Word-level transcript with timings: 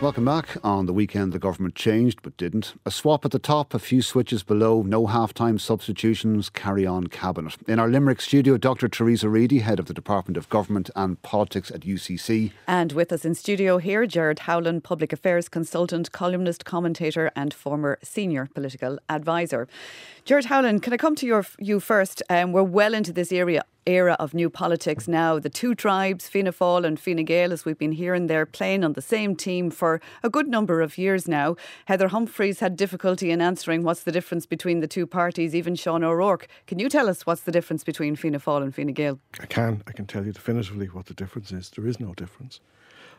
Welcome 0.00 0.24
back. 0.24 0.56
On 0.64 0.86
the 0.86 0.94
weekend, 0.94 1.34
the 1.34 1.38
government 1.38 1.74
changed 1.74 2.22
but 2.22 2.34
didn't. 2.38 2.72
A 2.86 2.90
swap 2.90 3.26
at 3.26 3.32
the 3.32 3.38
top, 3.38 3.74
a 3.74 3.78
few 3.78 4.00
switches 4.00 4.42
below, 4.42 4.80
no 4.80 5.06
half 5.06 5.34
time 5.34 5.58
substitutions, 5.58 6.48
carry 6.48 6.86
on 6.86 7.08
cabinet. 7.08 7.58
In 7.68 7.78
our 7.78 7.86
Limerick 7.86 8.22
studio, 8.22 8.56
Dr. 8.56 8.88
Theresa 8.88 9.28
Reidy, 9.28 9.58
head 9.58 9.78
of 9.78 9.84
the 9.84 9.92
Department 9.92 10.38
of 10.38 10.48
Government 10.48 10.88
and 10.96 11.20
Politics 11.20 11.70
at 11.70 11.82
UCC. 11.82 12.52
And 12.66 12.92
with 12.92 13.12
us 13.12 13.26
in 13.26 13.34
studio 13.34 13.76
here, 13.76 14.06
Gerard 14.06 14.38
Howlin, 14.40 14.80
public 14.80 15.12
affairs 15.12 15.50
consultant, 15.50 16.12
columnist, 16.12 16.64
commentator, 16.64 17.30
and 17.36 17.52
former 17.52 17.98
senior 18.02 18.48
political 18.54 18.98
advisor. 19.10 19.68
Gerard 20.24 20.46
Howlin, 20.46 20.80
can 20.80 20.94
I 20.94 20.96
come 20.96 21.14
to 21.16 21.26
your, 21.26 21.44
you 21.58 21.78
first? 21.78 22.22
Um, 22.30 22.52
we're 22.52 22.62
well 22.62 22.94
into 22.94 23.12
this 23.12 23.30
area 23.32 23.64
era 23.86 24.16
of 24.18 24.34
new 24.34 24.50
politics 24.50 25.08
now. 25.08 25.38
The 25.38 25.48
two 25.48 25.74
tribes, 25.74 26.28
Fianna 26.28 26.52
Fáil 26.52 26.84
and 26.84 26.98
Fine 26.98 27.24
Gael, 27.24 27.52
as 27.52 27.64
we've 27.64 27.78
been 27.78 27.92
hearing, 27.92 28.26
they're 28.26 28.46
playing 28.46 28.84
on 28.84 28.92
the 28.92 29.02
same 29.02 29.34
team 29.34 29.70
for 29.70 30.00
a 30.22 30.30
good 30.30 30.48
number 30.48 30.80
of 30.80 30.98
years 30.98 31.26
now. 31.26 31.56
Heather 31.86 32.08
Humphreys 32.08 32.60
had 32.60 32.76
difficulty 32.76 33.30
in 33.30 33.40
answering 33.40 33.82
what's 33.82 34.02
the 34.02 34.12
difference 34.12 34.46
between 34.46 34.80
the 34.80 34.86
two 34.86 35.06
parties, 35.06 35.54
even 35.54 35.74
Sean 35.74 36.04
O'Rourke. 36.04 36.48
Can 36.66 36.78
you 36.78 36.88
tell 36.88 37.08
us 37.08 37.26
what's 37.26 37.42
the 37.42 37.52
difference 37.52 37.84
between 37.84 38.16
Fianna 38.16 38.38
Fáil 38.38 38.62
and 38.62 38.74
Fine 38.74 38.88
Gael? 38.88 39.18
I 39.40 39.46
can. 39.46 39.82
I 39.86 39.92
can 39.92 40.06
tell 40.06 40.24
you 40.24 40.32
definitively 40.32 40.86
what 40.86 41.06
the 41.06 41.14
difference 41.14 41.52
is. 41.52 41.70
There 41.70 41.86
is 41.86 41.98
no 42.00 42.14
difference. 42.14 42.60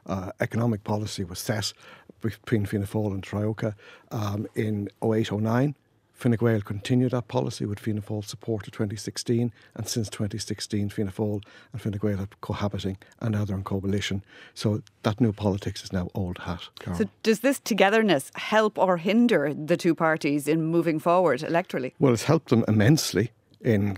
Uh, 0.05 0.31
economic 0.39 0.84
policy 0.84 1.23
was 1.23 1.39
set 1.39 1.73
between 2.21 2.65
Fianna 2.65 2.85
Fáil 2.85 3.12
and 3.13 3.23
Tríocha 3.23 3.75
um, 4.12 4.48
in 4.55 4.89
08 5.03 5.31
09 5.31 5.75
Fine 6.21 6.34
Gael 6.34 6.61
continued 6.61 7.13
that 7.13 7.27
policy 7.27 7.66
with 7.66 7.80
Fianna 7.80 8.02
Fáil 8.02 8.23
support 8.23 8.66
to 8.66 8.71
2016, 8.71 9.52
and 9.73 9.88
since 9.88 10.07
2016, 10.07 10.89
Fianna 10.89 11.12
Fáil 11.12 11.41
and 11.73 11.81
Fine 11.81 11.93
Gael 11.93 12.21
are 12.21 12.27
cohabiting, 12.41 12.98
and 13.21 13.31
now 13.31 13.43
they're 13.43 13.57
in 13.57 13.63
coalition. 13.63 14.23
So 14.53 14.84
that 15.02 15.20
new 15.20 15.34
politics 15.34 15.84
is 15.84 15.91
now 15.91 16.09
old 16.13 16.38
hat. 16.38 16.70
Carol. 16.79 16.99
So 16.99 17.05
does 17.23 17.39
this 17.39 17.59
togetherness 17.59 18.32
help 18.35 18.77
or 18.77 18.98
hinder 18.98 19.51
the 19.51 19.76
two 19.76 19.95
parties 19.95 20.48
in 20.48 20.63
moving 20.63 20.99
forward 20.99 21.40
electorally? 21.40 21.93
Well, 21.98 22.13
it's 22.13 22.26
helped 22.26 22.49
them 22.49 22.65
immensely 22.67 23.32
in 23.60 23.98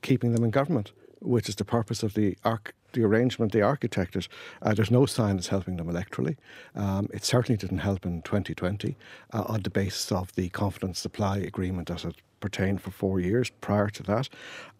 keeping 0.00 0.32
them 0.32 0.42
in 0.44 0.50
government, 0.50 0.92
which 1.20 1.46
is 1.50 1.56
the 1.56 1.66
purpose 1.66 2.02
of 2.02 2.14
the 2.14 2.38
ARC 2.42 2.74
the 2.92 3.04
arrangement 3.04 3.52
they 3.52 3.60
architected, 3.60 4.28
uh, 4.62 4.74
there's 4.74 4.90
no 4.90 5.06
sign 5.06 5.36
it's 5.36 5.48
helping 5.48 5.76
them 5.76 5.88
electorally. 5.88 6.36
Um, 6.74 7.08
it 7.12 7.24
certainly 7.24 7.56
didn't 7.56 7.78
help 7.78 8.04
in 8.04 8.22
2020 8.22 8.96
uh, 9.32 9.42
on 9.46 9.62
the 9.62 9.70
basis 9.70 10.10
of 10.12 10.34
the 10.34 10.48
confidence 10.50 10.98
supply 10.98 11.38
agreement 11.38 11.88
that 11.88 12.02
had 12.02 12.16
pertained 12.40 12.80
for 12.80 12.90
four 12.90 13.20
years 13.20 13.50
prior 13.60 13.88
to 13.90 14.02
that. 14.04 14.28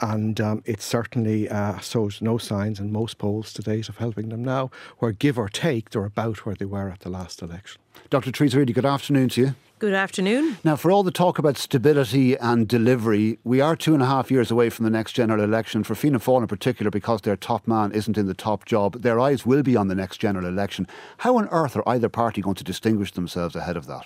And 0.00 0.40
um, 0.40 0.62
it 0.64 0.80
certainly 0.80 1.48
uh, 1.48 1.78
shows 1.78 2.20
no 2.20 2.38
signs 2.38 2.80
in 2.80 2.92
most 2.92 3.18
polls 3.18 3.52
to 3.54 3.62
date 3.62 3.88
of 3.88 3.98
helping 3.98 4.30
them 4.30 4.42
now, 4.42 4.70
where 4.98 5.12
give 5.12 5.38
or 5.38 5.48
take, 5.48 5.90
they're 5.90 6.04
about 6.04 6.44
where 6.44 6.54
they 6.54 6.64
were 6.64 6.90
at 6.90 7.00
the 7.00 7.10
last 7.10 7.42
election. 7.42 7.80
Dr. 8.08 8.32
Theresa 8.32 8.58
Reidy, 8.58 8.72
good 8.72 8.86
afternoon 8.86 9.28
to 9.30 9.40
you. 9.40 9.54
Good 9.80 9.94
afternoon. 9.94 10.58
Now, 10.62 10.76
for 10.76 10.90
all 10.90 11.02
the 11.02 11.10
talk 11.10 11.38
about 11.38 11.56
stability 11.56 12.36
and 12.36 12.68
delivery, 12.68 13.38
we 13.44 13.62
are 13.62 13.74
two 13.74 13.94
and 13.94 14.02
a 14.02 14.06
half 14.06 14.30
years 14.30 14.50
away 14.50 14.68
from 14.68 14.84
the 14.84 14.90
next 14.90 15.12
general 15.12 15.42
election. 15.42 15.84
For 15.84 15.94
Fianna 15.94 16.18
Fáil 16.18 16.42
in 16.42 16.48
particular, 16.48 16.90
because 16.90 17.22
their 17.22 17.34
top 17.34 17.66
man 17.66 17.90
isn't 17.92 18.18
in 18.18 18.26
the 18.26 18.34
top 18.34 18.66
job, 18.66 19.00
their 19.00 19.18
eyes 19.18 19.46
will 19.46 19.62
be 19.62 19.76
on 19.76 19.88
the 19.88 19.94
next 19.94 20.18
general 20.18 20.46
election. 20.46 20.86
How 21.18 21.38
on 21.38 21.48
earth 21.48 21.76
are 21.76 21.88
either 21.88 22.10
party 22.10 22.42
going 22.42 22.56
to 22.56 22.64
distinguish 22.64 23.12
themselves 23.12 23.56
ahead 23.56 23.78
of 23.78 23.86
that? 23.86 24.04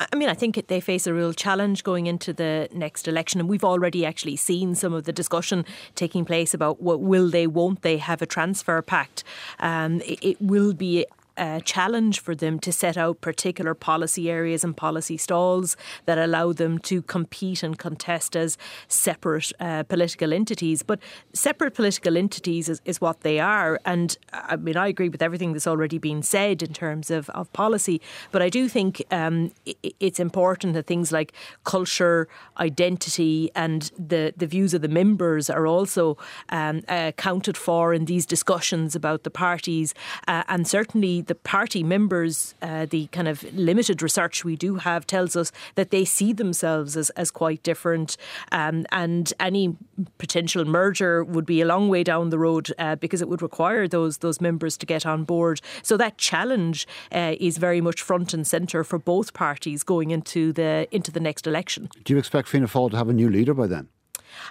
I 0.00 0.16
mean, 0.16 0.28
I 0.28 0.34
think 0.34 0.68
they 0.68 0.80
face 0.80 1.06
a 1.08 1.14
real 1.14 1.32
challenge 1.32 1.82
going 1.82 2.06
into 2.06 2.32
the 2.32 2.68
next 2.72 3.08
election, 3.08 3.40
and 3.40 3.48
we've 3.48 3.64
already 3.64 4.06
actually 4.06 4.36
seen 4.36 4.74
some 4.76 4.92
of 4.92 5.04
the 5.04 5.12
discussion 5.12 5.64
taking 5.96 6.24
place 6.24 6.54
about 6.54 6.80
what 6.80 7.00
will 7.00 7.28
they, 7.28 7.48
won't 7.48 7.82
they 7.82 7.96
have 7.96 8.22
a 8.22 8.26
transfer 8.26 8.80
pact. 8.80 9.24
Um, 9.58 10.00
it, 10.02 10.18
it 10.22 10.40
will 10.40 10.72
be 10.72 11.04
a 11.38 11.60
challenge 11.60 12.20
for 12.20 12.34
them 12.34 12.58
to 12.60 12.72
set 12.72 12.96
out 12.96 13.20
particular 13.20 13.74
policy 13.74 14.30
areas 14.30 14.64
and 14.64 14.76
policy 14.76 15.16
stalls 15.16 15.76
that 16.06 16.18
allow 16.18 16.52
them 16.52 16.78
to 16.78 17.02
compete 17.02 17.62
and 17.62 17.78
contest 17.78 18.36
as 18.36 18.58
separate 18.88 19.52
uh, 19.60 19.82
political 19.84 20.32
entities. 20.32 20.82
But 20.82 20.98
separate 21.32 21.74
political 21.74 22.16
entities 22.16 22.68
is, 22.68 22.82
is 22.84 23.00
what 23.00 23.20
they 23.20 23.38
are. 23.40 23.80
And 23.84 24.16
I 24.32 24.56
mean, 24.56 24.76
I 24.76 24.88
agree 24.88 25.08
with 25.08 25.22
everything 25.22 25.52
that's 25.52 25.66
already 25.66 25.98
been 25.98 26.22
said 26.22 26.62
in 26.62 26.72
terms 26.72 27.10
of, 27.10 27.30
of 27.30 27.52
policy, 27.52 28.00
but 28.32 28.42
I 28.42 28.48
do 28.48 28.68
think 28.68 29.02
um, 29.10 29.52
it's 30.00 30.20
important 30.20 30.74
that 30.74 30.86
things 30.86 31.12
like 31.12 31.32
culture, 31.64 32.28
identity, 32.58 33.50
and 33.54 33.90
the, 33.98 34.34
the 34.36 34.46
views 34.46 34.74
of 34.74 34.82
the 34.82 34.88
members 34.88 35.48
are 35.48 35.66
also 35.66 36.16
um, 36.48 36.82
accounted 36.88 37.56
for 37.56 37.94
in 37.94 38.06
these 38.06 38.26
discussions 38.26 38.94
about 38.94 39.22
the 39.22 39.30
parties. 39.30 39.94
Uh, 40.26 40.42
and 40.48 40.66
certainly 40.66 41.22
the 41.28 41.34
party 41.34 41.82
members, 41.82 42.54
uh, 42.60 42.86
the 42.86 43.06
kind 43.08 43.28
of 43.28 43.42
limited 43.54 44.02
research 44.02 44.44
we 44.44 44.56
do 44.56 44.76
have 44.76 45.06
tells 45.06 45.36
us 45.36 45.52
that 45.76 45.90
they 45.90 46.04
see 46.04 46.32
themselves 46.32 46.96
as, 46.96 47.10
as 47.10 47.30
quite 47.30 47.62
different. 47.62 48.16
Um, 48.50 48.84
and 48.90 49.32
any 49.38 49.76
potential 50.18 50.64
merger 50.64 51.22
would 51.22 51.46
be 51.46 51.60
a 51.60 51.66
long 51.66 51.88
way 51.88 52.02
down 52.02 52.30
the 52.30 52.38
road 52.38 52.72
uh, 52.78 52.96
because 52.96 53.22
it 53.22 53.28
would 53.28 53.42
require 53.42 53.86
those 53.86 54.18
those 54.18 54.40
members 54.40 54.76
to 54.78 54.86
get 54.86 55.06
on 55.06 55.24
board. 55.24 55.60
So 55.82 55.96
that 55.96 56.18
challenge 56.18 56.86
uh, 57.12 57.34
is 57.38 57.58
very 57.58 57.80
much 57.80 58.02
front 58.02 58.34
and 58.34 58.46
centre 58.46 58.84
for 58.84 58.98
both 58.98 59.32
parties 59.32 59.82
going 59.82 60.10
into 60.10 60.52
the 60.52 60.88
into 60.90 61.10
the 61.12 61.20
next 61.20 61.46
election. 61.46 61.88
Do 62.04 62.12
you 62.12 62.18
expect 62.18 62.48
Fianna 62.48 62.66
Fáil 62.66 62.90
to 62.90 62.96
have 62.96 63.08
a 63.08 63.12
new 63.12 63.30
leader 63.30 63.54
by 63.54 63.66
then? 63.66 63.88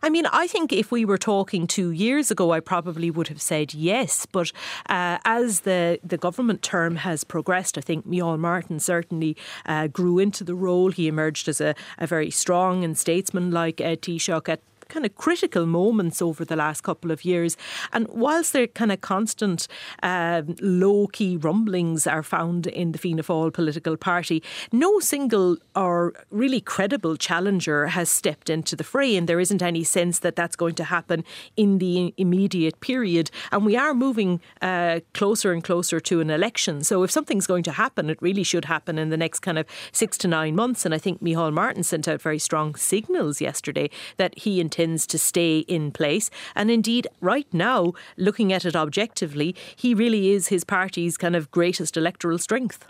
I 0.02 0.10
mean, 0.10 0.26
I 0.28 0.48
think 0.48 0.72
if 0.72 0.92
we 0.92 1.06
were 1.06 1.18
talking 1.18 1.68
two 1.68 1.92
years 1.92 2.32
ago, 2.32 2.52
I 2.52 2.60
probably 2.60 3.12
would 3.12 3.28
have 3.28 3.42
said 3.42 3.74
yes. 3.74 4.26
But 4.26 4.52
uh, 4.90 5.18
as 5.26 5.62
the, 5.62 6.00
the 6.04 6.18
government 6.18 6.62
term 6.62 6.98
has 6.98 7.24
progressed, 7.24 7.78
I 7.78 7.82
think 7.82 8.08
Micheál 8.08 8.40
Martin 8.40 8.80
certainly 8.80 9.36
uh, 9.66 9.88
grew 9.88 10.20
into 10.20 10.44
the 10.44 10.56
role. 10.56 10.92
He 10.92 11.08
emerged 11.08 11.48
as 11.48 11.62
a, 11.62 11.76
a 11.98 12.08
very 12.08 12.30
strong 12.30 12.84
and 12.84 12.98
statesmanlike 12.98 13.82
uh, 13.82 13.96
Taoiseach 13.96 14.50
at 14.50 14.62
kind 14.90 15.06
of 15.06 15.16
critical 15.16 15.66
moments 15.66 16.22
over 16.22 16.46
the 16.46 16.56
last 16.56 16.82
couple 16.82 17.12
of 17.12 17.26
years. 17.26 17.58
And 17.94 18.08
whilst 18.08 18.54
there 18.54 18.68
kind 18.68 18.92
of 18.92 19.02
constant 19.02 19.68
uh, 20.04 20.44
low 20.62 21.08
key 21.08 21.38
rumblings 21.38 22.08
are 22.08 22.24
found 22.24 22.68
in 22.68 22.92
the 22.92 22.98
Fianna 22.98 23.24
Fáil 23.24 23.54
political 23.54 23.98
party, 23.98 24.42
no 24.72 25.00
single 25.00 25.58
or 25.76 26.14
really 26.32 26.62
credible 26.62 27.18
challenger 27.18 27.88
has 27.88 28.10
stepped 28.10 28.50
into 28.50 28.76
the 28.76 28.84
fray, 28.84 29.16
and 29.16 29.28
there 29.28 29.40
isn't 29.40 29.62
any 29.62 29.84
sense 29.84 30.20
that 30.20 30.36
that's 30.36 30.56
going 30.56 30.76
to 30.76 30.84
happen 30.84 31.24
in 31.56 31.80
the 31.80 32.14
immediate 32.18 32.80
period. 32.80 33.30
And 33.52 33.66
we 33.66 33.76
are 33.76 33.94
moving 33.94 34.40
uh, 34.62 35.02
closer 35.14 35.52
and 35.52 35.64
closer 35.64 36.00
to 36.00 36.22
an 36.22 36.30
election. 36.30 36.84
So 36.84 37.04
if 37.04 37.12
something's 37.12 37.48
going 37.48 37.64
to 37.64 37.72
happen, 37.72 38.10
it 38.10 38.22
really 38.22 38.44
should 38.44 38.66
happen 38.66 38.98
in 38.98 39.10
the 39.10 39.18
next 39.18 39.40
kind 39.40 39.58
of 39.58 39.66
six 39.92 40.18
to 40.20 40.28
nine 40.28 40.56
months. 40.56 40.86
And 40.86 40.94
I 40.94 40.98
think 40.98 41.22
Micheál 41.22 41.54
Martin 41.54 41.84
sent 41.84 42.08
out 42.08 42.22
very 42.22 42.40
strong 42.40 42.76
signals 42.76 43.42
yesterday 43.42 43.90
that 44.18 44.38
he 44.40 44.60
intends 44.60 44.77
intends 44.78 45.08
to 45.08 45.18
stay 45.18 45.60
in 45.60 45.92
place. 45.92 46.30
And 46.56 46.70
indeed, 46.70 47.08
right 47.22 47.48
now, 47.52 47.94
looking 48.16 48.54
at 48.54 48.66
it 48.66 48.76
objectively, 48.76 49.56
he 49.76 49.94
really 49.94 50.32
is 50.32 50.48
his 50.48 50.64
party's 50.64 51.18
kind 51.18 51.36
of 51.36 51.50
greatest 51.52 51.98
electoral 51.98 52.38
strength. 52.38 52.86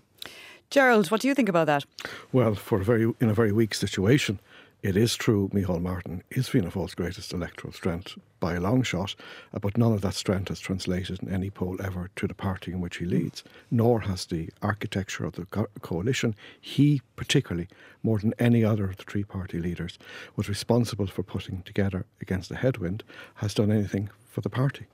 Gerald, 0.69 1.09
what 1.11 1.21
do 1.21 1.29
you 1.29 1.33
think 1.35 1.47
about 1.47 1.67
that? 1.67 1.85
Well, 2.33 2.55
for 2.55 2.81
a 2.81 2.83
very 2.83 3.03
in 3.21 3.29
a 3.29 3.33
very 3.33 3.53
weak 3.53 3.73
situation, 3.73 4.39
it 4.83 4.95
is 4.95 5.15
true 5.15 5.49
Micheál 5.49 5.81
Martin 5.81 6.23
is 6.29 6.47
Fianna 6.47 6.69
Fáil's 6.69 6.93
greatest 6.93 7.33
electoral 7.33 7.73
strength 7.73 8.17
by 8.39 8.53
a 8.53 8.59
long 8.59 8.83
shot, 8.83 9.15
uh, 9.53 9.59
but 9.59 9.77
none 9.77 9.91
of 9.91 10.01
that 10.01 10.13
strength 10.13 10.49
has 10.49 10.59
translated 10.59 11.21
in 11.23 11.29
any 11.29 11.49
poll 11.49 11.77
ever 11.83 12.11
to 12.15 12.27
the 12.27 12.35
party 12.35 12.71
in 12.71 12.79
which 12.79 12.97
he 12.97 13.05
leads, 13.05 13.43
nor 13.71 14.01
has 14.01 14.25
the 14.25 14.49
architecture 14.61 15.25
of 15.25 15.33
the 15.33 15.45
co- 15.45 15.67
coalition. 15.81 16.35
He, 16.61 17.01
particularly, 17.15 17.67
more 18.03 18.19
than 18.19 18.35
any 18.37 18.63
other 18.63 18.85
of 18.85 18.97
the 18.97 19.03
three 19.03 19.23
party 19.23 19.59
leaders, 19.59 19.97
was 20.35 20.47
responsible 20.47 21.07
for 21.07 21.23
putting 21.23 21.63
together 21.63 22.05
against 22.21 22.49
the 22.49 22.57
headwind, 22.57 23.03
has 23.35 23.55
done 23.55 23.71
anything 23.71 24.09
for 24.29 24.41
the 24.41 24.49
party. 24.49 24.85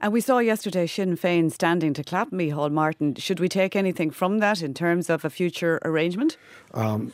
And 0.00 0.12
we 0.12 0.20
saw 0.20 0.38
yesterday 0.38 0.86
Sinn 0.86 1.16
Féin 1.16 1.50
standing 1.50 1.94
to 1.94 2.04
clap 2.04 2.30
Micheál 2.30 2.70
Martin. 2.70 3.14
Should 3.16 3.40
we 3.40 3.48
take 3.48 3.76
anything 3.76 4.10
from 4.10 4.38
that 4.38 4.62
in 4.62 4.74
terms 4.74 5.10
of 5.10 5.24
a 5.24 5.30
future 5.30 5.78
arrangement? 5.84 6.36
Um, 6.74 7.12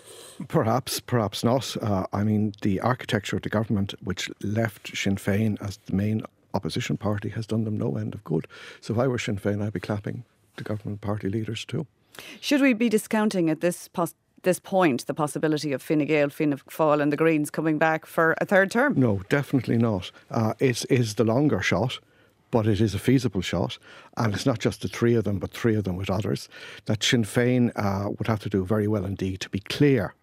perhaps, 0.48 1.00
perhaps 1.00 1.44
not. 1.44 1.76
Uh, 1.82 2.06
I 2.12 2.24
mean, 2.24 2.52
the 2.62 2.80
architecture 2.80 3.36
of 3.36 3.42
the 3.42 3.48
government, 3.48 3.94
which 4.02 4.30
left 4.42 4.96
Sinn 4.96 5.16
Féin 5.16 5.60
as 5.60 5.78
the 5.86 5.94
main 5.94 6.22
opposition 6.54 6.96
party, 6.96 7.28
has 7.30 7.46
done 7.46 7.64
them 7.64 7.76
no 7.76 7.96
end 7.96 8.14
of 8.14 8.24
good. 8.24 8.46
So 8.80 8.94
if 8.94 9.00
I 9.00 9.06
were 9.06 9.18
Sinn 9.18 9.38
Féin, 9.38 9.62
I'd 9.62 9.72
be 9.72 9.80
clapping 9.80 10.24
the 10.56 10.64
government 10.64 11.00
party 11.00 11.28
leaders 11.28 11.64
too. 11.64 11.86
Should 12.40 12.62
we 12.62 12.72
be 12.72 12.88
discounting 12.88 13.50
at 13.50 13.60
this 13.60 13.88
pos- 13.88 14.14
this 14.42 14.58
point 14.58 15.06
the 15.06 15.14
possibility 15.14 15.72
of 15.72 15.82
Fine 15.82 16.06
Gael, 16.06 16.30
Fianna 16.30 16.56
Fáil 16.56 17.02
and 17.02 17.12
the 17.12 17.16
Greens 17.16 17.50
coming 17.50 17.78
back 17.78 18.06
for 18.06 18.34
a 18.40 18.46
third 18.46 18.70
term? 18.70 18.94
No, 18.96 19.20
definitely 19.28 19.76
not. 19.76 20.10
Uh, 20.30 20.54
it 20.58 20.86
is 20.90 21.16
the 21.16 21.24
longer 21.24 21.60
shot 21.60 21.98
but 22.50 22.66
it 22.66 22.80
is 22.80 22.94
a 22.94 22.98
feasible 22.98 23.40
shot. 23.40 23.78
And 24.16 24.34
it's 24.34 24.46
not 24.46 24.58
just 24.58 24.82
the 24.82 24.88
three 24.88 25.14
of 25.14 25.24
them, 25.24 25.38
but 25.38 25.52
three 25.52 25.74
of 25.74 25.84
them 25.84 25.96
with 25.96 26.10
others. 26.10 26.48
That 26.86 27.02
Sinn 27.02 27.24
Féin 27.24 27.72
uh, 27.76 28.10
would 28.10 28.28
have 28.28 28.40
to 28.40 28.48
do 28.48 28.64
very 28.64 28.88
well 28.88 29.04
indeed 29.04 29.40
to 29.40 29.50
be 29.50 29.60
clear 29.60 30.14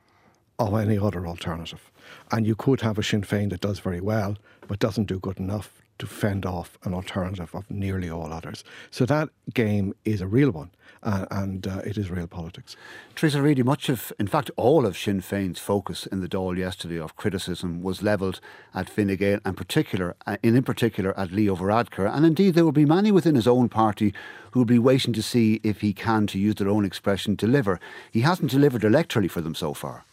of 0.59 0.73
any 0.75 0.97
other 0.97 1.27
alternative. 1.27 1.91
And 2.31 2.45
you 2.45 2.55
could 2.55 2.81
have 2.81 2.97
a 2.97 3.03
Sinn 3.03 3.23
Féin 3.23 3.49
that 3.49 3.61
does 3.61 3.79
very 3.79 4.01
well, 4.01 4.37
but 4.67 4.79
doesn't 4.79 5.05
do 5.05 5.19
good 5.19 5.39
enough 5.39 5.82
to 5.99 6.07
fend 6.07 6.45
off 6.45 6.77
an 6.83 6.93
alternative 6.93 7.53
of 7.53 7.69
nearly 7.69 8.09
all 8.09 8.33
others. 8.33 8.63
So 8.91 9.05
that 9.05 9.29
game 9.53 9.93
is 10.05 10.21
a 10.21 10.27
real 10.27 10.51
one 10.51 10.71
uh, 11.03 11.25
and 11.31 11.67
uh, 11.67 11.81
it 11.85 11.97
is 11.97 12.09
real 12.09 12.27
politics. 12.27 12.75
Theresa 13.15 13.41
Reidy, 13.41 13.63
much 13.63 13.89
of, 13.89 14.11
in 14.19 14.27
fact, 14.27 14.49
all 14.55 14.85
of 14.85 14.97
Sinn 14.97 15.21
Féin's 15.21 15.59
focus 15.59 16.05
in 16.07 16.21
the 16.21 16.27
Dáil 16.27 16.57
yesterday 16.57 16.99
of 16.99 17.15
criticism 17.15 17.81
was 17.81 18.01
levelled 18.01 18.39
at 18.73 18.89
Fine 18.89 19.15
Gael 19.15 19.39
and 19.45 19.55
particular, 19.55 20.15
uh, 20.25 20.37
in, 20.41 20.55
in 20.55 20.63
particular 20.63 21.17
at 21.19 21.31
Leo 21.31 21.55
Varadkar. 21.55 22.13
And 22.13 22.25
indeed, 22.25 22.55
there 22.55 22.65
will 22.65 22.71
be 22.71 22.85
many 22.85 23.11
within 23.11 23.35
his 23.35 23.47
own 23.47 23.69
party 23.69 24.13
who 24.51 24.61
will 24.61 24.65
be 24.65 24.79
waiting 24.79 25.13
to 25.13 25.23
see 25.23 25.59
if 25.63 25.81
he 25.81 25.93
can, 25.93 26.27
to 26.27 26.39
use 26.39 26.55
their 26.55 26.69
own 26.69 26.85
expression, 26.85 27.35
deliver. 27.35 27.79
He 28.11 28.21
hasn't 28.21 28.51
delivered 28.51 28.83
electorally 28.83 29.29
for 29.29 29.41
them 29.41 29.55
so 29.55 29.73
far. 29.73 30.05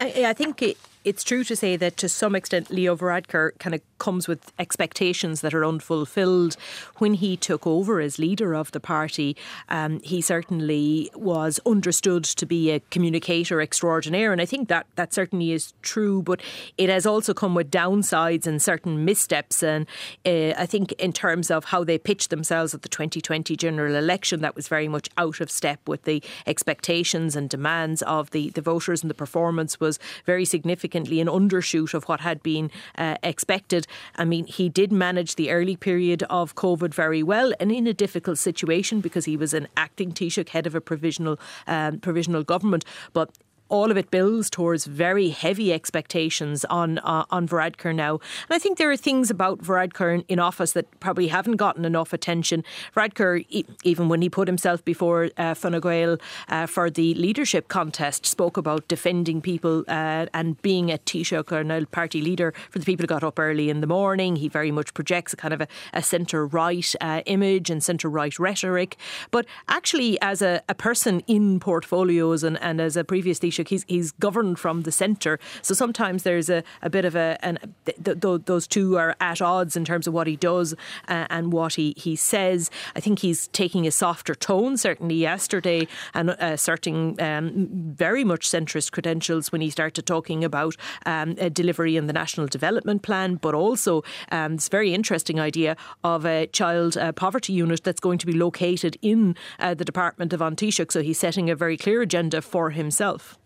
I, 0.00 0.24
I 0.26 0.32
think 0.32 0.62
it, 0.62 0.78
it's 1.04 1.24
true 1.24 1.42
to 1.44 1.56
say 1.56 1.76
that 1.76 1.96
to 1.96 2.08
some 2.08 2.34
extent 2.34 2.70
Leo 2.70 2.96
Varadkar 2.96 3.58
kind 3.58 3.74
of 3.74 3.80
comes 3.98 4.28
with 4.28 4.52
expectations 4.58 5.40
that 5.40 5.54
are 5.54 5.64
unfulfilled. 5.64 6.56
When 6.98 7.14
he 7.14 7.36
took 7.36 7.66
over 7.66 8.00
as 8.00 8.18
leader 8.18 8.54
of 8.54 8.72
the 8.72 8.80
party, 8.80 9.36
um, 9.68 10.00
he 10.00 10.20
certainly 10.20 11.10
was 11.14 11.60
understood 11.66 12.24
to 12.24 12.46
be 12.46 12.70
a 12.70 12.80
communicator 12.90 13.60
extraordinaire, 13.60 14.32
and 14.32 14.40
I 14.40 14.46
think 14.46 14.68
that 14.68 14.86
that 14.96 15.12
certainly 15.12 15.52
is 15.52 15.74
true. 15.82 16.22
But 16.22 16.40
it 16.78 16.88
has 16.88 17.06
also 17.06 17.34
come 17.34 17.54
with 17.54 17.70
downsides 17.70 18.46
and 18.46 18.60
certain 18.60 19.04
missteps, 19.04 19.62
and 19.62 19.86
uh, 20.24 20.54
I 20.56 20.66
think 20.66 20.92
in 20.92 21.12
terms 21.12 21.50
of 21.50 21.66
how 21.66 21.84
they 21.84 21.98
pitched 21.98 22.30
themselves 22.30 22.74
at 22.74 22.82
the 22.82 22.88
2020 22.88 23.56
general 23.56 23.94
election, 23.94 24.40
that 24.40 24.54
was 24.54 24.68
very 24.68 24.88
much 24.88 25.08
out 25.16 25.40
of 25.40 25.50
step 25.50 25.80
with 25.88 26.04
the 26.04 26.22
expectations 26.46 27.34
and 27.36 27.50
demands 27.50 28.02
of 28.02 28.30
the 28.30 28.50
the 28.50 28.62
voters, 28.62 29.02
and 29.02 29.10
the 29.10 29.14
performance 29.14 29.80
was 29.80 29.98
very 30.26 30.44
significant 30.44 30.91
significantly 30.92 31.20
an 31.20 31.28
undershoot 31.28 31.94
of 31.94 32.04
what 32.04 32.20
had 32.20 32.42
been 32.42 32.70
uh, 32.98 33.16
expected. 33.22 33.86
I 34.16 34.24
mean, 34.24 34.46
he 34.46 34.68
did 34.68 34.92
manage 34.92 35.36
the 35.36 35.50
early 35.50 35.76
period 35.76 36.22
of 36.28 36.54
COVID 36.54 36.94
very 36.94 37.22
well 37.22 37.52
and 37.60 37.72
in 37.72 37.86
a 37.86 37.94
difficult 37.94 38.38
situation 38.38 39.00
because 39.00 39.24
he 39.24 39.36
was 39.36 39.54
an 39.54 39.68
acting 39.76 40.12
Taoiseach, 40.12 40.50
head 40.50 40.66
of 40.66 40.74
a 40.74 40.80
provisional 40.80 41.38
um, 41.66 41.98
provisional 42.00 42.44
government. 42.44 42.84
But 43.12 43.30
all 43.72 43.90
of 43.90 43.96
it 43.96 44.10
builds 44.10 44.50
towards 44.50 44.84
very 44.84 45.30
heavy 45.30 45.72
expectations 45.72 46.64
on 46.66 46.98
uh, 46.98 47.24
on 47.30 47.48
Varadkar 47.48 47.94
now. 47.94 48.20
And 48.48 48.54
I 48.56 48.58
think 48.58 48.76
there 48.76 48.90
are 48.90 48.98
things 48.98 49.30
about 49.30 49.60
Varadkar 49.60 50.24
in, 50.28 50.38
office 50.38 50.72
that 50.72 50.86
probably 51.00 51.28
haven't 51.28 51.56
gotten 51.56 51.84
enough 51.84 52.12
attention. 52.12 52.64
Varadkar, 52.94 53.46
e- 53.48 53.64
even 53.82 54.08
when 54.10 54.20
he 54.20 54.28
put 54.28 54.46
himself 54.46 54.84
before 54.84 55.30
uh, 55.38 55.54
Gael 55.54 56.18
uh, 56.48 56.66
for 56.66 56.90
the 56.90 57.14
leadership 57.14 57.68
contest, 57.68 58.26
spoke 58.26 58.58
about 58.58 58.86
defending 58.88 59.40
people 59.40 59.84
uh, 59.88 60.26
and 60.34 60.60
being 60.60 60.90
a 60.90 60.98
Taoiseach 60.98 61.52
an 61.52 61.86
party 61.86 62.20
leader 62.20 62.52
for 62.70 62.78
the 62.78 62.84
people 62.84 63.04
who 63.04 63.06
got 63.06 63.24
up 63.24 63.38
early 63.38 63.70
in 63.70 63.80
the 63.80 63.86
morning. 63.86 64.36
He 64.36 64.48
very 64.48 64.70
much 64.70 64.92
projects 64.92 65.32
a 65.32 65.36
kind 65.36 65.54
of 65.54 65.62
a, 65.62 65.68
a 65.94 66.02
centre 66.02 66.46
right 66.46 66.94
uh, 67.00 67.22
image 67.24 67.70
and 67.70 67.82
centre 67.82 68.10
right 68.10 68.38
rhetoric. 68.38 68.96
But 69.30 69.46
actually, 69.68 70.20
as 70.20 70.42
a, 70.42 70.60
a 70.68 70.74
person 70.74 71.22
in 71.26 71.58
portfolios 71.60 72.44
and, 72.44 72.60
and 72.60 72.78
as 72.78 72.96
a 72.96 73.04
previous 73.04 73.38
Taoiseach, 73.38 73.61
He's 73.68 73.84
he's 73.88 74.12
governed 74.12 74.58
from 74.58 74.82
the 74.82 74.92
centre, 74.92 75.38
so 75.62 75.74
sometimes 75.74 76.22
there's 76.22 76.48
a, 76.50 76.62
a 76.82 76.90
bit 76.90 77.04
of 77.04 77.14
a 77.14 77.38
an, 77.42 77.58
th- 77.84 78.20
th- 78.20 78.42
those 78.44 78.66
two 78.66 78.96
are 78.96 79.16
at 79.20 79.40
odds 79.40 79.76
in 79.76 79.84
terms 79.84 80.06
of 80.06 80.14
what 80.14 80.26
he 80.26 80.36
does 80.36 80.74
uh, 81.08 81.26
and 81.30 81.52
what 81.52 81.74
he 81.74 81.94
he 81.96 82.16
says. 82.16 82.70
I 82.96 83.00
think 83.00 83.20
he's 83.20 83.48
taking 83.48 83.86
a 83.86 83.90
softer 83.90 84.34
tone 84.34 84.76
certainly 84.76 85.14
yesterday 85.14 85.86
and 86.14 86.30
uh, 86.30 86.36
asserting 86.38 87.20
um, 87.20 87.68
very 87.70 88.24
much 88.24 88.48
centrist 88.48 88.92
credentials 88.92 89.52
when 89.52 89.60
he 89.60 89.70
started 89.70 90.06
talking 90.06 90.44
about 90.44 90.76
um, 91.06 91.34
delivery 91.34 91.96
in 91.96 92.06
the 92.06 92.12
national 92.12 92.46
development 92.46 93.02
plan, 93.02 93.36
but 93.36 93.54
also 93.54 94.02
um, 94.30 94.56
this 94.56 94.68
very 94.68 94.94
interesting 94.94 95.40
idea 95.40 95.76
of 96.04 96.24
a 96.24 96.46
child 96.48 96.96
uh, 96.96 97.12
poverty 97.12 97.52
unit 97.52 97.82
that's 97.84 98.00
going 98.00 98.18
to 98.18 98.26
be 98.26 98.32
located 98.32 98.96
in 99.02 99.36
uh, 99.58 99.74
the 99.74 99.84
Department 99.84 100.32
of 100.32 100.40
An 100.40 100.56
Taoiseach. 100.56 100.92
So 100.92 101.02
he's 101.02 101.18
setting 101.18 101.50
a 101.50 101.56
very 101.56 101.76
clear 101.76 102.02
agenda 102.02 102.42
for 102.42 102.70
himself. 102.70 103.38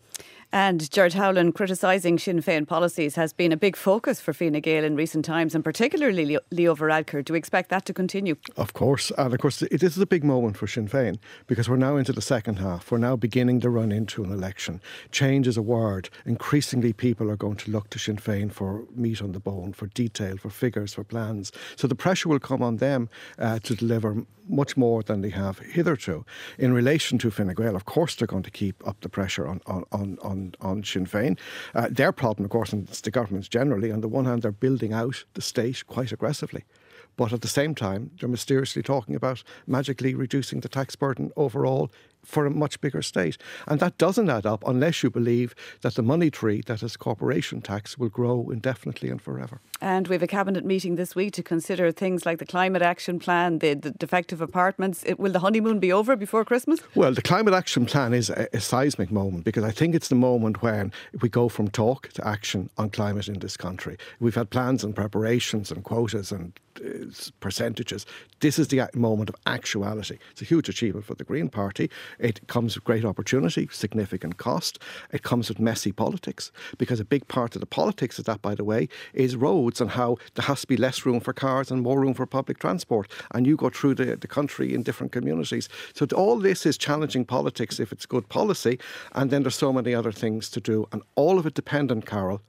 And 0.53 0.91
Gerard 0.91 1.15
Howlin 1.15 1.53
criticising 1.53 2.19
Sinn 2.19 2.41
Féin 2.41 2.67
policies 2.67 3.15
has 3.17 3.33
been 3.33 3.53
a 3.53 3.57
big 3.57 3.77
focus 3.77 4.21
for 4.21 4.33
Fine 4.33 4.61
Gael 4.61 4.85
in 4.85 4.97
recent 4.97 5.25
times, 5.25 5.55
and 5.55 5.65
particularly 5.65 6.39
Leo 6.51 6.75
Varadkar. 6.75 7.25
Do 7.25 7.33
we 7.33 7.39
expect 7.39 7.69
that 7.71 7.85
to 7.87 7.93
continue? 7.93 8.37
Of 8.57 8.73
course. 8.73 9.11
And 9.19 9.35
of 9.35 9.41
course, 9.41 9.63
it 9.63 9.83
is 9.83 9.99
a 9.99 10.07
big 10.07 10.25
moment 10.25 10.57
for 10.57 10.67
Sinn 10.67 10.89
Féin 10.89 11.19
because 11.47 11.69
we're 11.69 11.77
now 11.77 11.97
into 11.97 12.13
the 12.13 12.23
second 12.23 12.59
half. 12.59 12.91
We're 12.91 12.99
now 12.99 13.17
beginning 13.17 13.61
to 13.61 13.71
run 13.71 13.93
into 13.93 14.25
an 14.25 14.33
election. 14.33 14.81
Change 15.11 15.47
is 15.49 15.57
a 15.57 15.63
word. 15.63 16.09
Increasingly, 16.25 16.93
people 16.93 17.31
are 17.31 17.37
going 17.37 17.57
to 17.57 17.71
look 17.71 17.91
to 17.91 17.99
Sinn 17.99 18.17
Féin 18.17 18.51
for 18.53 18.85
meat 18.95 19.21
on 19.21 19.33
the 19.33 19.41
bone, 19.41 19.73
for 19.73 19.87
detail, 19.89 20.37
for 20.37 20.51
figures, 20.51 20.95
for 20.95 21.05
plans. 21.05 21.53
So 21.77 21.87
the 21.87 21.95
pressure 21.95 22.29
will 22.29 22.39
come 22.39 22.63
on 22.63 22.77
them 22.77 23.09
uh, 23.39 23.59
to 23.61 23.75
deliver 23.75 24.25
much 24.49 24.77
more 24.77 25.03
than 25.03 25.23
they 25.23 25.31
have 25.31 25.59
hitherto. 25.59 26.25
In 26.59 26.73
relation 26.73 27.19
to 27.19 27.31
Fine 27.31 27.55
Gael, 27.55 27.77
of 27.77 27.85
course, 27.85 28.15
they're 28.15 28.27
going 28.27 28.43
to 28.45 28.51
keep 28.51 28.87
up 28.87 29.01
the 29.01 29.09
pressure 29.09 29.47
on, 29.47 29.61
on, 29.67 29.85
on, 29.93 30.19
on, 30.37 30.55
on 30.61 30.85
Sinn 30.85 31.07
Féin. 31.07 31.39
Uh, 31.75 31.89
their 31.91 32.13
problem, 32.13 32.45
of 32.45 32.51
course, 32.51 32.73
and 32.73 32.89
it's 32.89 33.01
the 33.01 33.11
governments 33.11 33.49
generally, 33.49 33.91
on 33.91 34.01
the 34.01 34.09
one 34.09 34.25
hand, 34.25 34.43
they're 34.43 34.53
building 34.53 34.93
out 34.93 35.25
the 35.35 35.43
state 35.43 35.87
quite 35.87 36.13
aggressively. 36.13 36.65
But 37.17 37.33
at 37.33 37.41
the 37.41 37.49
same 37.49 37.75
time, 37.75 38.11
they're 38.19 38.29
mysteriously 38.29 38.83
talking 38.83 39.15
about 39.15 39.43
magically 39.67 40.15
reducing 40.15 40.61
the 40.61 40.69
tax 40.69 40.97
burden 40.97 41.33
overall 41.37 41.91
for 42.27 42.45
a 42.45 42.51
much 42.51 42.81
bigger 42.81 43.03
state. 43.03 43.39
And 43.67 43.81
that 43.81 43.97
doesn't 43.99 44.29
add 44.29 44.45
up 44.45 44.63
unless 44.67 45.03
you 45.03 45.11
believe 45.11 45.55
that 45.81 45.95
the 45.95 46.03
money 46.03 46.31
tree 46.31 46.63
that 46.67 46.83
is 46.83 46.97
corporation 46.97 47.63
tax 47.63 47.97
will 47.97 48.09
grow 48.09 48.51
indefinitely 48.51 49.09
and 49.09 49.23
forever. 49.23 49.61
And 49.81 50.09
we 50.09 50.15
have 50.15 50.23
a 50.23 50.27
cabinet 50.27 50.65
meeting 50.65 50.97
this 50.97 51.15
week 51.15 51.33
to 51.35 51.43
consider 51.43 51.93
things 51.93 52.27
like 52.27 52.39
the 52.39 52.47
climate 52.47 52.83
action 52.83 53.19
plan, 53.19 53.59
the, 53.59 53.75
the 53.75 53.91
defective 53.91 54.41
apartments. 54.41 55.05
It, 55.05 55.19
will 55.19 55.33
the 55.33 55.41
honeymoon 55.41 55.79
be 55.79 55.93
over 55.93 56.17
before 56.17 56.45
Christmas? 56.45 56.81
Well, 56.95 57.13
the 57.13 57.23
climate 57.23 57.55
action 57.55 57.87
plan 57.87 58.13
is 58.15 58.31
a, 58.31 58.49
a 58.53 58.61
seismic 58.61 59.11
moment 59.11 59.45
because 59.45 59.65
I 59.65 59.71
think 59.71 59.95
it's 59.95 60.09
the 60.09 60.15
moment 60.15 60.63
when 60.63 60.93
we 61.21 61.29
go 61.29 61.49
from 61.49 61.69
talk 61.69 62.09
to 62.15 62.27
action 62.27 62.71
on 62.79 62.91
climate 62.91 63.29
in 63.29 63.39
this 63.39 63.57
country. 63.57 63.97
We've 64.19 64.35
had 64.35 64.51
plans 64.51 64.83
and 64.83 64.95
preparations 64.95 65.71
and 65.71 65.85
quotas 65.85 66.33
and 66.33 66.59
uh, 66.85 67.07
percentages. 67.41 68.07
This 68.41 68.59
is 68.59 68.69
the 68.69 68.89
moment 68.95 69.31
of 69.31 69.37
actuality. 69.47 70.19
It's 70.33 70.43
a 70.43 70.45
huge 70.45 70.69
achievement 70.69 71.07
for 71.07 71.15
the 71.15 71.25
Green 71.25 71.49
Party. 71.49 71.91
It 72.19 72.47
comes 72.49 72.75
with 72.75 72.85
great 72.85 73.05
opportunity, 73.05 73.69
significant 73.71 74.37
cost. 74.37 74.79
It 75.13 75.23
comes 75.23 75.49
with 75.49 75.59
messy 75.59 75.93
politics 75.93 76.51
because 76.79 77.01
a 77.01 77.05
big 77.05 77.29
part 77.29 77.55
of 77.55 77.61
the 77.61 77.67
politics 77.67 78.19
of 78.19 78.25
that, 78.27 78.43
by 78.43 78.55
the 78.55 78.65
way, 78.65 78.89
is 79.13 79.37
roads 79.37 79.81
and 79.81 79.91
how 79.91 80.17
there 80.35 80.45
has 80.45 80.63
to 80.63 80.67
be 80.67 80.77
less 80.77 81.05
room 81.07 81.21
for 81.21 81.33
cars 81.33 81.71
and 81.71 81.83
more 81.83 82.01
room 82.01 82.15
for 82.15 82.27
public 82.27 82.59
transport. 82.59 83.11
And 83.33 83.47
you 83.47 83.57
go 83.57 83.71
through 83.71 83.95
the, 83.95 84.17
the 84.17 84.29
country 84.29 84.75
in 84.75 84.83
different 84.83 85.13
communities. 85.13 85.69
So 85.95 86.07
all 86.15 86.39
this 86.39 86.67
is 86.67 86.79
challenging 86.79 87.25
politics 87.25 87.81
if 87.81 87.93
it's 87.93 88.07
good 88.07 88.29
policy. 88.29 88.79
And 89.13 89.31
then 89.31 89.43
there's 89.43 89.57
so 89.57 89.73
many 89.73 89.95
other 89.95 90.13
things 90.13 90.49
to 90.51 90.61
do. 90.61 90.87
And 90.93 91.03
all 91.15 91.39
of 91.39 91.47
it 91.47 91.55
dependent, 91.55 92.07
Carol, 92.07 92.41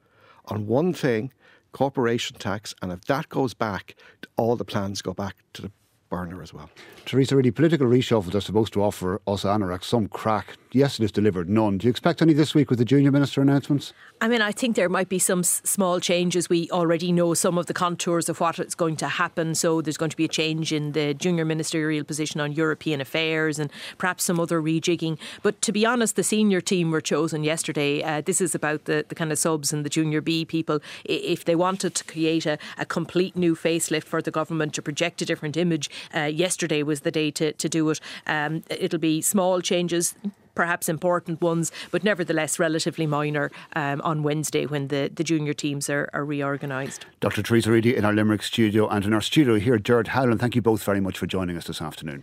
on 0.46 0.66
one 0.66 0.92
thing 0.92 1.32
corporation 1.72 2.36
tax. 2.38 2.74
And 2.82 2.92
if 2.92 3.04
that 3.04 3.28
goes 3.28 3.54
back, 3.54 3.94
all 4.36 4.56
the 4.56 4.64
plans 4.64 5.02
go 5.02 5.12
back 5.12 5.36
to 5.54 5.62
the 5.62 5.72
burner 6.08 6.42
as 6.42 6.52
well. 6.52 6.70
Theresa, 7.04 7.36
really, 7.36 7.50
political 7.50 7.86
reshuffles 7.86 8.34
are 8.34 8.40
supposed 8.40 8.72
to 8.74 8.82
offer 8.82 9.20
us 9.26 9.44
Anorak 9.44 9.84
some 9.84 10.08
craic. 10.08 10.56
Yesterday's 10.72 11.12
delivered 11.12 11.48
none. 11.48 11.78
Do 11.78 11.86
you 11.86 11.90
expect 11.90 12.20
any 12.20 12.34
this 12.34 12.54
week 12.54 12.68
with 12.68 12.78
the 12.78 12.84
junior 12.84 13.10
minister 13.10 13.40
announcements? 13.40 13.94
I 14.20 14.28
mean, 14.28 14.42
I 14.42 14.52
think 14.52 14.76
there 14.76 14.88
might 14.90 15.08
be 15.08 15.18
some 15.18 15.40
s- 15.40 15.62
small 15.64 15.98
changes. 16.00 16.50
We 16.50 16.70
already 16.70 17.10
know 17.10 17.32
some 17.32 17.56
of 17.56 17.66
the 17.66 17.72
contours 17.72 18.28
of 18.28 18.40
what 18.40 18.58
is 18.58 18.74
going 18.74 18.96
to 18.96 19.08
happen. 19.08 19.54
So 19.54 19.80
there's 19.80 19.96
going 19.96 20.10
to 20.10 20.16
be 20.16 20.26
a 20.26 20.28
change 20.28 20.72
in 20.72 20.92
the 20.92 21.14
junior 21.14 21.46
ministerial 21.46 22.04
position 22.04 22.40
on 22.40 22.52
European 22.52 23.00
affairs 23.00 23.58
and 23.58 23.70
perhaps 23.96 24.24
some 24.24 24.38
other 24.38 24.60
rejigging. 24.60 25.18
But 25.42 25.62
to 25.62 25.72
be 25.72 25.86
honest, 25.86 26.16
the 26.16 26.22
senior 26.22 26.60
team 26.60 26.90
were 26.90 27.00
chosen 27.00 27.44
yesterday. 27.44 28.02
Uh, 28.02 28.20
this 28.20 28.40
is 28.40 28.54
about 28.54 28.84
the, 28.84 29.06
the 29.08 29.14
kind 29.14 29.32
of 29.32 29.38
subs 29.38 29.72
and 29.72 29.86
the 29.86 29.90
junior 29.90 30.20
B 30.20 30.44
people. 30.44 30.80
If 31.04 31.46
they 31.46 31.54
wanted 31.54 31.94
to 31.94 32.04
create 32.04 32.44
a, 32.44 32.58
a 32.76 32.84
complete 32.84 33.36
new 33.36 33.54
facelift 33.54 34.04
for 34.04 34.20
the 34.20 34.30
government 34.30 34.74
to 34.74 34.82
project 34.82 35.22
a 35.22 35.24
different 35.24 35.56
image, 35.56 35.88
uh, 36.14 36.22
yesterday 36.22 36.82
was 36.82 37.00
the 37.00 37.10
day 37.10 37.30
to, 37.32 37.52
to 37.52 37.68
do 37.68 37.88
it. 37.90 38.00
Um, 38.26 38.62
it'll 38.70 38.98
be 38.98 39.20
small 39.20 39.60
changes 39.60 40.14
perhaps 40.58 40.88
important 40.88 41.40
ones, 41.40 41.70
but 41.92 42.02
nevertheless 42.02 42.58
relatively 42.58 43.06
minor 43.06 43.48
um, 43.76 44.00
on 44.00 44.24
Wednesday 44.24 44.66
when 44.66 44.88
the, 44.88 45.08
the 45.14 45.22
junior 45.22 45.54
teams 45.54 45.88
are, 45.88 46.10
are 46.12 46.24
reorganised. 46.24 47.06
Dr. 47.20 47.44
Theresa 47.44 47.70
Reidy 47.70 47.94
in 47.94 48.04
our 48.04 48.12
Limerick 48.12 48.42
studio 48.42 48.88
and 48.88 49.04
in 49.04 49.12
our 49.12 49.20
studio 49.20 49.60
here, 49.60 49.78
Gerard 49.78 50.08
Howlin, 50.08 50.36
Thank 50.36 50.56
you 50.56 50.62
both 50.62 50.82
very 50.82 51.00
much 51.00 51.16
for 51.16 51.26
joining 51.26 51.56
us 51.56 51.68
this 51.68 51.80
afternoon. 51.80 52.16